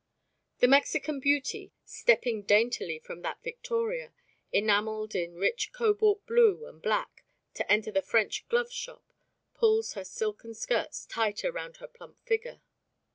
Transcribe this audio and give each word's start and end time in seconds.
The 0.61 0.67
Mexican 0.67 1.19
beauty, 1.19 1.73
stepping 1.85 2.41
daintily 2.41 2.97
from 2.97 3.21
that 3.21 3.43
victoria, 3.43 4.15
enamelled 4.51 5.13
in 5.13 5.35
rich 5.35 5.71
cobalt 5.73 6.25
blue 6.25 6.65
and 6.65 6.81
black, 6.81 7.23
to 7.53 7.71
enter 7.71 7.91
the 7.91 8.01
French 8.01 8.49
glove 8.49 8.71
shop, 8.71 9.03
pulls 9.53 9.93
her 9.93 10.03
silken 10.03 10.55
skirts 10.55 11.05
tighter 11.05 11.51
round 11.51 11.77
her 11.77 11.87
plump 11.87 12.17
figure. 12.21 12.61